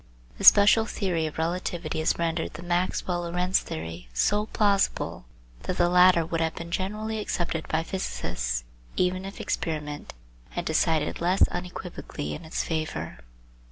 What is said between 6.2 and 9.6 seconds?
would have been generally accepted by physicists even if